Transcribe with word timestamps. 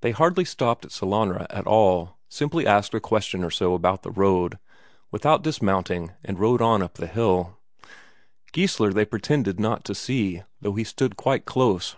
They 0.00 0.10
hardly 0.10 0.44
stopped 0.44 0.84
at 0.84 0.90
Sellanraa 0.90 1.46
at 1.48 1.68
all, 1.68 2.18
simply 2.28 2.66
asked 2.66 2.94
a 2.94 3.00
question 3.00 3.44
or 3.44 3.50
so 3.52 3.74
about 3.74 4.02
the 4.02 4.10
road, 4.10 4.58
without 5.12 5.44
dismounting, 5.44 6.10
and 6.24 6.36
rode 6.40 6.60
on 6.60 6.82
up 6.82 6.94
the 6.94 7.06
hill. 7.06 7.56
Geissler 8.52 8.92
they 8.92 9.04
pretended 9.04 9.60
not 9.60 9.84
to 9.84 9.94
see, 9.94 10.42
though 10.60 10.74
he 10.74 10.82
stood 10.82 11.16
quite 11.16 11.44
close. 11.44 11.94